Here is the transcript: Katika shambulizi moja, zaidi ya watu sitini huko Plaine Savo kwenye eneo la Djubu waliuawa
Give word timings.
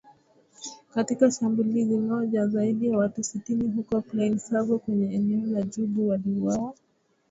Katika 0.93 1.31
shambulizi 1.31 1.97
moja, 1.97 2.47
zaidi 2.47 2.87
ya 2.87 2.97
watu 2.97 3.23
sitini 3.23 3.71
huko 3.71 4.01
Plaine 4.01 4.39
Savo 4.39 4.79
kwenye 4.79 5.15
eneo 5.15 5.45
la 5.45 5.61
Djubu 5.61 6.07
waliuawa 6.09 6.73